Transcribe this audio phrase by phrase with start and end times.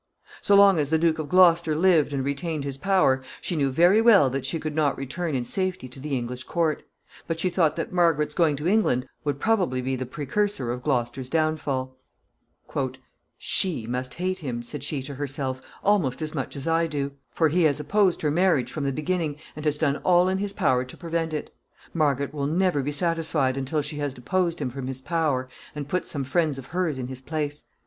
[0.41, 4.01] So long as the Duke of Gloucester lived and retained his power, she knew very
[4.01, 6.81] well that she could not return in safety to the English court;
[7.27, 11.29] but she thought that Margaret's going to England would probably be the precursor of Gloucester's
[11.29, 11.95] downfall.
[12.65, 13.03] [Sidenote: Political intrigues.]
[13.37, 17.49] "She must hate him," said she to herself, "almost as much as I do, for
[17.49, 20.83] he has opposed her marriage from the beginning, and has done all in his power
[20.83, 21.53] to prevent it.
[21.93, 26.07] Margaret will never be satisfied until she has deposed him from his power and put
[26.07, 27.65] some friend of hers in his place.